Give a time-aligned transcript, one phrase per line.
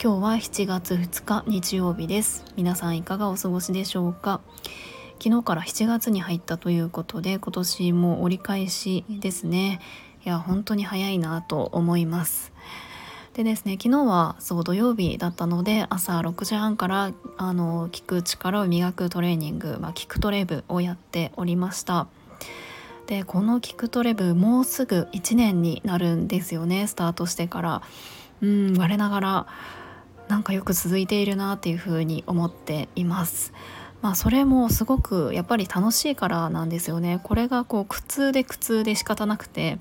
[0.00, 2.44] 今日は7月2日日曜日です。
[2.56, 4.40] 皆さんいかがお過ごしでしょうか？
[5.22, 9.80] 昨日から7月に入ったということで今年も折り返しですね。
[10.24, 12.52] いや本当に早いなと思います。
[13.34, 22.08] でですね昨日はそう土曜日だったので朝6時半からあの聞く力を磨くトレーニング、まあ、聞くトレブをやっておりました。
[23.06, 27.82] でこの聞くトレブもうすぐ1年になるんですよねスタートしてから。
[28.42, 29.46] うん我ながら
[30.32, 33.52] なんかよく続いているなっていうふうに思っています。
[34.00, 37.20] まあ、それもすごくやっぱり楽しいからなんですよね。
[37.22, 39.78] これがこう苦痛で苦痛で仕方なくて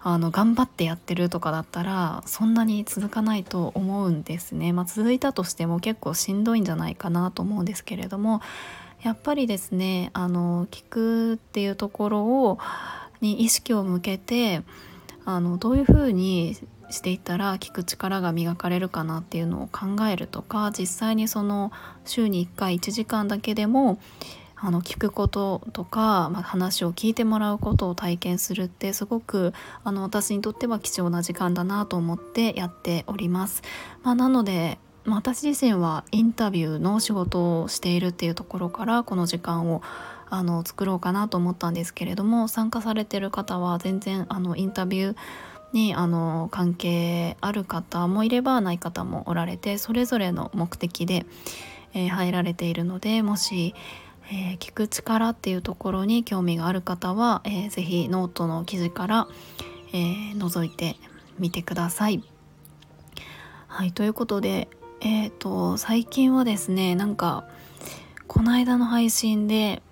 [0.00, 4.74] あの頑張ってやってるとかだったらそんなに続かないと思うんですね。
[4.74, 8.42] まあ、続いたとしても結構しんどいんじゃないかなと思うんですけれども
[9.00, 12.58] やっぱりですねあの聞くっていうところを
[13.22, 14.60] に意識を向けて
[15.24, 16.54] あのどういうふうに
[16.90, 21.72] していったら聞く力が磨かれるかなっていうのを考えるとか実際にその
[22.04, 23.98] 週に1回1時間だけでも
[24.58, 29.52] あの聞くこととか、まあ、話を聞いてもらうことを体験するってすごく
[29.84, 33.62] あの私にとっては貴重な時間だなと思ってやっております。
[34.02, 39.82] まあ、なので、私自身はインタビューの仕事をしているっていうところからこの時間を
[40.28, 45.16] あの作ろうかなと思ったんですけれども参加されてる方は全然あのインタビュー
[45.72, 51.26] にあの関係ある方もいればない方もおられてそれぞれの目的で、
[51.94, 53.74] えー、入られているのでもし、
[54.30, 59.28] えー、聞く力っていうところに興味がある方は、えー、ぜひノートの記事から、
[59.92, 60.96] えー、覗いて
[61.38, 62.22] みてください。
[63.68, 64.68] はいということで、
[65.00, 67.46] えーと最近はですねなんか
[68.26, 69.82] この間の配信で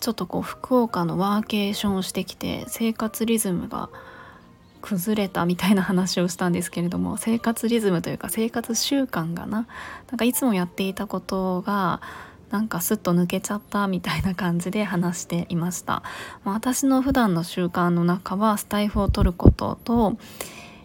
[0.00, 3.90] ちょっとこう福岡のワーケーションをしてきて生活リズムが
[4.80, 9.66] 崩れたみたいな話をしたんですけれども生活リズムというか生活習慣がな
[10.10, 12.00] なんかいつもやっていたことが
[12.50, 16.02] なんかスッと抜けちゃったみたいな感じで話していました、
[16.44, 20.18] まあ、私の普段の習慣の中はスタイフを取ることと,、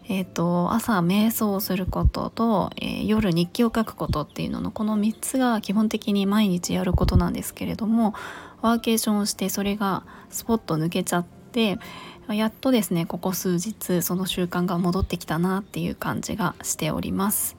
[0.08, 8.14] えーと、朝瞑想をすることと、えー、夜日記を書くことっていうののこの3つが基本的に毎日やることなんですけれども
[8.62, 11.80] ワーケーションをしてそれがスポッと抜けちゃって
[12.34, 17.56] やっとですねここ数日その習慣が戻ってきたなっていう感じがしております。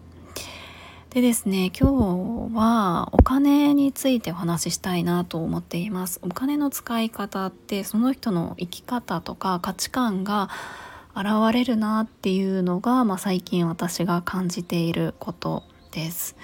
[1.11, 6.21] でですね今日はお金についてお話ししたいなと思っています。
[6.23, 10.51] お金の使い方ってその人の生き方とか価値観が
[11.15, 15.63] 現れるなっていうのが、まあ、最近私が感じていること
[15.93, 16.37] です。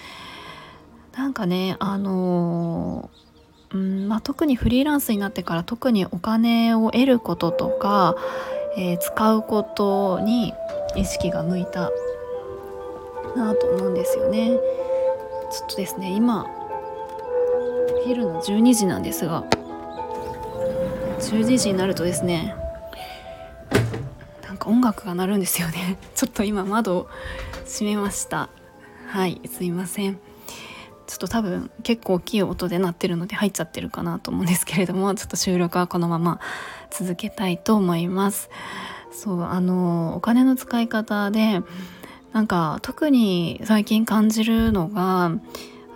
[1.13, 3.32] なんかねあのー
[3.75, 8.17] うんまあ、特にフリーランスになってから特にお金を得ることとか、
[8.77, 10.53] えー、使うことに
[10.97, 11.91] 意識が向いた
[13.37, 14.59] なと思うんですよね。
[15.51, 16.47] ちょっとですね今
[18.05, 19.45] 昼の12時なんですが
[21.21, 22.55] 12時になるとですね
[24.47, 25.99] なんか音楽が鳴るんですよね。
[26.15, 27.07] ちょっと今窓
[27.65, 28.49] 閉めました。
[29.09, 30.19] はいすいません。
[31.13, 36.41] ちょっと多分結構大きい音で鳴ってるので入っちゃってるかなと思うんですけれども ちょっと収録はこのまま
[36.91, 38.49] 続けたいと思います
[39.11, 41.61] そうあのお金の使い方で
[42.33, 45.33] なんか特に最近感じるのが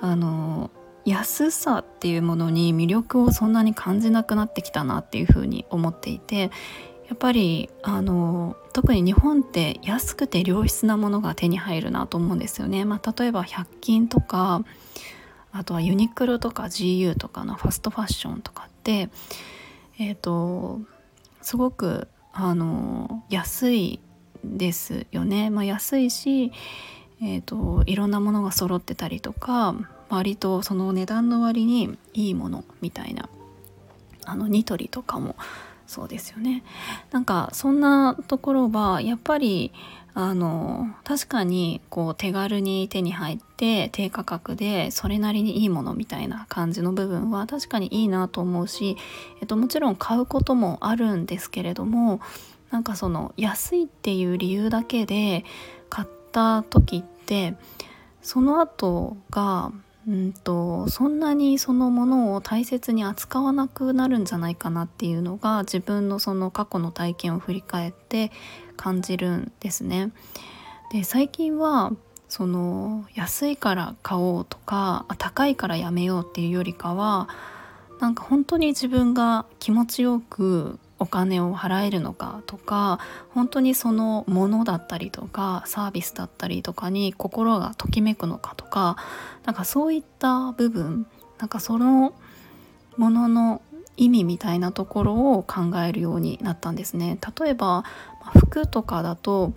[0.02, 0.70] あの
[1.06, 6.50] 安さっていうものに魅力をそんなに感じなくなってきたなっていうふうに思っていて
[7.08, 12.84] やっぱりあの特に日本って安くて良質なものが手に入るなと思うんですよね。
[12.84, 14.64] まあ、例えば100均とか
[15.58, 19.08] あとはユニクロとか GU とかのファストファッションとかって
[19.98, 20.80] えっ、ー、と
[21.42, 24.00] すごくあの安い
[24.44, 25.50] ですよね。
[25.50, 26.52] まあ、安いし、
[27.22, 29.74] えーと、いろんなものが揃ってたりとか
[30.08, 33.28] 割とその値段の割にいいものみたいな
[34.24, 35.36] あのニトリとかも
[35.86, 36.62] そうですよね。
[37.10, 39.72] なんかそんなところはやっぱり
[40.18, 48.96] あの確かにこう手軽に手に入って低価格でそれなりにいいものみたいな感じの部分は確かにいいなと思うし、
[49.42, 52.22] えっと、もちろん買うこともあるんですけれども
[52.70, 55.44] なんかその安いっていう理由だけで
[55.90, 57.54] 買った時って
[58.22, 59.70] その後が
[60.08, 68.30] うんとそんなにそのものを大切に扱わなくなるんじゃないかなっていうのが自分のその過去の体験を振り返って
[68.76, 70.12] 感じるんですね。
[70.92, 71.92] で最近は
[72.28, 77.28] その安いから買おうとか高いからやめようっていうよりかは
[78.00, 82.98] なんか本当に自分が気持ちよくお金を払えるのかとか
[83.30, 88.96] 本当にそのものだったりとかサービスだったりとかに心がときめくのかとか
[89.44, 91.06] なんかそういった部分
[91.38, 92.14] なんかその
[92.96, 93.62] ものの
[93.96, 97.18] 意味みたいなところを考えるようになったんですね。
[97.38, 97.84] 例えば
[98.34, 99.52] 服とかだと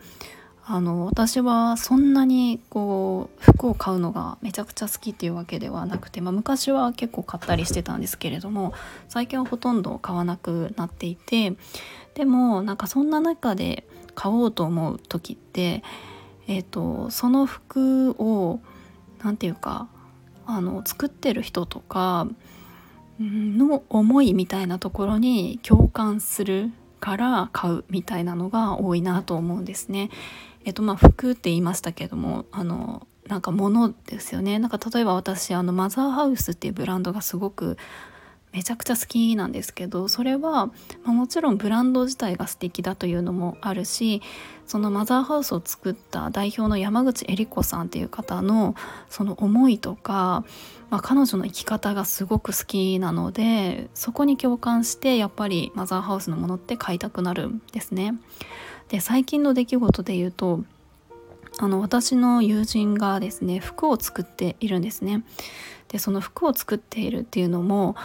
[0.72, 8.74] あの私はそんなにこう服を買うのがめちゃくちゃ好きっていうわけではなくて、まあ、昔は結構買ったりしてたんですけれども
[9.08, 11.56] 最近はほとんど買わなくなっていて
[12.14, 13.84] でもなんかそんな中で
[14.14, 15.84] 買おうと思う時って、
[16.48, 18.60] えーと、その服を
[19.24, 19.88] 何て言うか
[20.46, 22.28] あの作ってる人とか
[23.20, 26.70] の思いみたいなところに共感する
[27.00, 30.12] から買うみたいなのが多いなと思うんですね。
[30.66, 34.58] えっとまあ服って言いましたけどもあのなんか物ですよね。
[34.60, 37.78] なんか例えば私あのマザーハウスっていうブランドがすごく
[38.52, 40.72] めちゃくちゃ好きなんですけどそれは、ま
[41.08, 44.22] あ、もちろんブランド自体が素敵だというのもあるし
[44.66, 48.76] そのマザーハウスを作った代表の山口恵理子さんっていう方の
[49.10, 50.44] その思いとか、
[50.90, 58.16] まあ、彼女の生き方がすごく好きなのでそこに共感してやっぱりマザーハウスのものって買いたくなるんですね。
[58.90, 60.64] で最近の出来事で言うと
[61.60, 65.24] あの私の友人がですね服を作っているんですね。
[65.90, 67.96] でその服を作っているっていうのも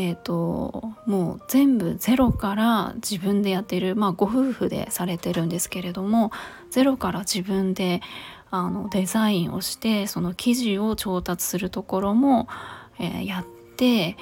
[0.00, 6.30] えーと、もう全部ゼロから自分でやってる、まあ、ご夫婦でされてるんですけれども
[6.70, 8.00] ゼロから自分で
[8.48, 12.46] あのデザインをしてその生地を調達するところも、
[13.00, 13.44] えー、やっ
[13.78, 14.16] て、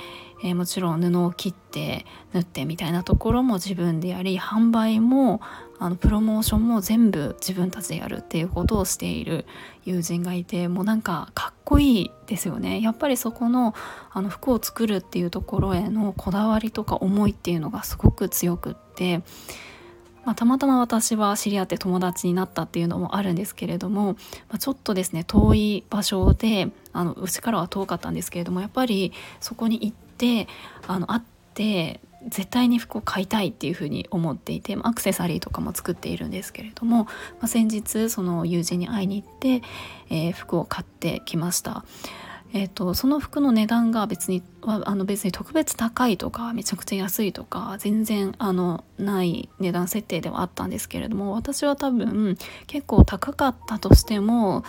[0.45, 5.41] えー、もちろん布を切って縫ってみたいなところも自分でやり販売も
[5.79, 9.47] あのプロモーションも全部自分たちでやるっていうことをしている
[9.85, 12.81] 友人がいてもうなんかかっこいいですよね。
[12.81, 13.75] やっぱりそこの
[14.11, 19.19] あの服を作るっていうところへのこだわりとか思いっていうのがすごく強くって、
[20.25, 24.15] まあ、たまたま私は知り合って友達になったっていうのもあるんですけれども、
[24.49, 30.49] まあ、ちょっとですね遠い場所であのうちからは遠かったんですけれどもやっぱりそこに行って
[30.87, 31.23] あの会っ
[31.55, 37.11] て絶対に服を買いたいっていうふうに思っていてアクセサリーとかも作っているんですけれども、ま
[37.43, 39.63] あ、先日その友人に会いに行って、
[40.11, 41.85] えー、服を買ってきました。
[42.53, 54.65] えーと、その服の値段が別にあの別に特別高いとかめちゃくちゃ安いとか全然あのない値段設定ではあったんですけれども私は多分結構高かったとしても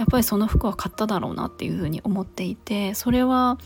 [0.00, 3.58] やっぱりその服は買っただろうなっていうふうに思っていてそれは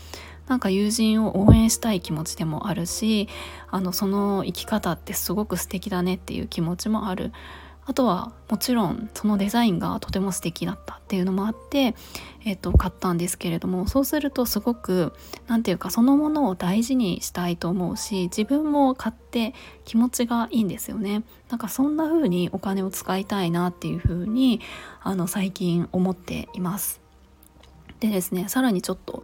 [0.47, 3.29] なんか友人を応援したい気持ちでもあるし
[3.71, 7.31] あのその生き方ってすごく素敵だねっていう気持ちもある。
[7.87, 11.95] あとはもちろんそのデザインがとても素敵だったっていうのもあって、
[12.43, 15.13] えっと、買ったんですけれどもそうするとすごく
[15.47, 19.53] 何て言うかそのものを大事にしたいと思うし自分も買って
[19.83, 21.23] 気持ちがいいんですよね。
[21.49, 24.61] なんかそんな風にお金を使いたいなっていう風に
[25.01, 27.01] あに最近思っています。
[27.99, 29.23] でですねさらにちょっと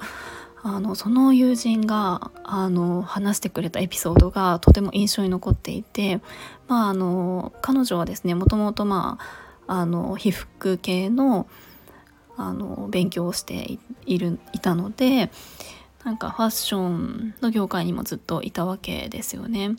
[0.64, 6.22] あのその友人があの話してくれたエピソードがとても印象に残っていて、
[6.68, 9.18] まあ、あの彼女はですねもともと、ま
[9.68, 11.48] あ、あの被服系の
[12.38, 15.30] あの勉強をしているいたので
[16.04, 19.76] なんかファッションの業界にもずっといたわけですよね。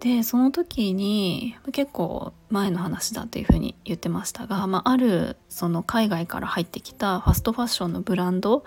[0.00, 8.64] でその時に結構前の話だというふうに言ってましたが、まあ、あるその海外から入ってきたファストファッションのブランド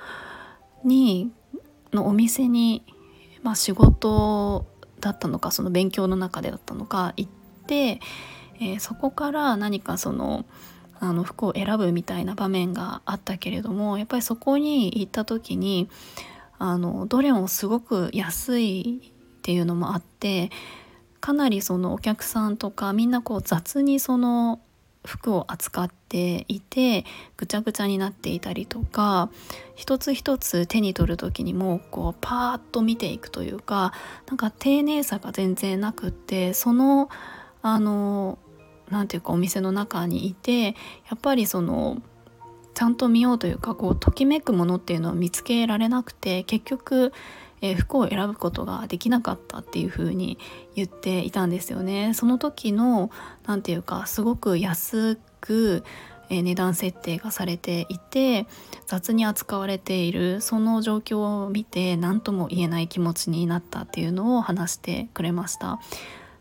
[0.85, 1.31] に
[1.93, 2.83] のお店に、
[3.43, 4.65] まあ、仕事
[4.99, 7.31] だったのかその勉強の中でだったのか行っ
[7.67, 7.99] て、
[8.59, 10.45] えー、そこから何かその
[10.99, 15.89] あの服を選ぶみたいな場面があったけれどもやっぱりそこに行った時に
[16.57, 20.51] あのどれもすごく安いっていうのもあって
[21.19, 24.61] かなりそのお客さんとかみんなこう雑にその
[25.05, 27.05] 服を扱っていて
[27.37, 29.29] ぐちゃぐちゃになっていたりとか
[29.75, 33.93] 一つ一つ手に取る時にもこうパーッと見ていくというか
[34.27, 37.09] なんか丁寧さが全然なくってその
[37.61, 38.37] あの
[38.89, 40.73] 何て言うかお店の中にいてや
[41.15, 42.01] っぱりその
[42.75, 47.13] ちゃんと見ようというかこうときめくものっていうのを見つけられなくて結局
[47.65, 50.37] えー、服を選ぶことができなかったっていう風に
[50.75, 52.13] 言っていたんですよね。
[52.13, 53.09] その時の
[53.45, 55.83] 何て言うかすごく安く、
[56.29, 58.47] え値段設定がされていて
[58.87, 65.79] 雑に扱われているその状況を見て何とも言えない気持ちになったっていうのを話してくれました。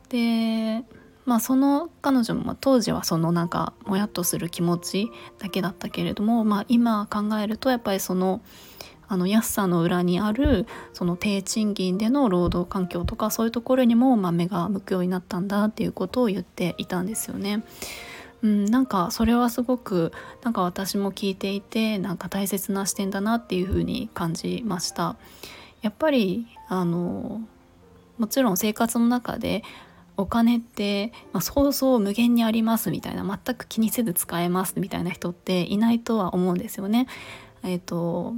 [0.09, 0.85] で
[1.26, 8.40] まあその彼女も当時はそのなんかもやっとする気持ちだけだったけれども、まあ、今考えるとやっぱりその
[9.14, 17.62] あの安さの裏にあるその低賃金での労働環境とかそういうところにも、まあ、目が向くようになったんだっていうことを言っていたんですよね。
[18.42, 25.16] うん、なんかそれはすごくなんか私も聞いていてなんか大切な視点だなっていうふうに感じました。
[25.80, 27.40] やっぱりあの
[28.18, 29.62] もちろん生活の中で
[30.16, 37.06] お金って、まあ、そうそう無限にありますみたいな全く気にせず使えますみたいな人っていないとは思うんですよね。
[37.62, 38.35] えーと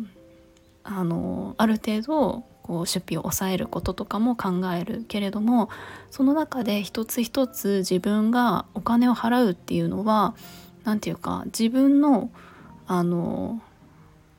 [0.88, 5.68] あのある程度こう出費を抑えることとかも考えるけれども
[6.10, 10.34] その中で一つ一つ自分がお金を払うっていうのは
[10.84, 12.30] 何て言うか自分の
[12.86, 13.60] あの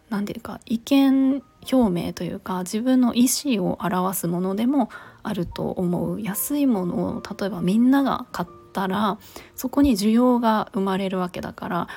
[0.09, 4.89] 何て言うか意見表明というか自分の意思を表すものでも
[5.23, 6.21] あると思う。
[6.21, 9.17] 安いものを例えばみんなが買ったら
[9.55, 11.87] そこに需要が生まれるわけだから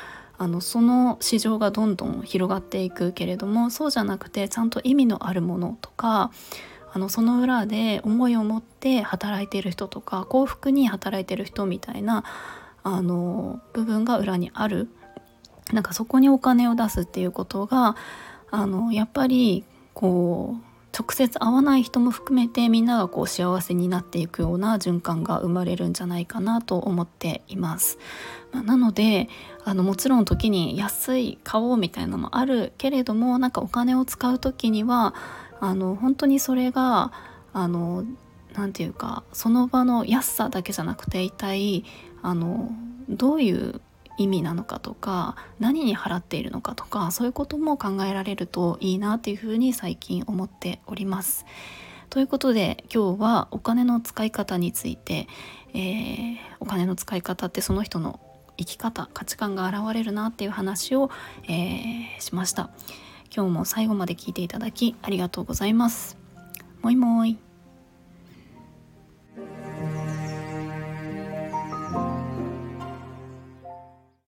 [0.41, 6.33] あのその市場がどんどん広がっていくけれどもそうじゃなくてちゃんと意味のあるものとか
[6.95, 12.25] あのその裏で思いを持って働いている人とか幸福に働いてる人みたいな
[12.83, 14.89] あの部分が裏にある。
[15.75, 17.95] なんかそこにお金を出すっていうことが
[18.51, 20.65] あのやっぱりこう
[20.97, 27.99] 直接会わない人も含めてみんながこう幸せになっていくような循環が生まれるんじゃないかなと思っています。
[28.53, 29.29] まあ、なので
[29.65, 35.15] あのもちろん時に安い買おうみたいなのもあるけれどもなんかお金を使う時には
[35.61, 37.13] あの本当にそれが
[37.53, 38.05] あの
[38.55, 41.85] 何て言うかその場の安さだけじゃなくて一体
[42.23, 42.71] あの
[43.09, 43.81] どういう
[44.21, 51.47] 意味なのかとか何に払っているのかとかそういうことも考えられるといいなというふうに最近思っております。
[52.11, 55.27] ということで今日はお金の使い方について、
[55.73, 58.21] えー、お金の使い方ってその人の
[58.59, 61.11] 生き方価値観が現れるなっていう話を、
[61.45, 62.71] えー、しました。
[63.35, 66.19] 今日も最後まで聞いていただきありがとうございます。
[66.83, 67.50] もいもい。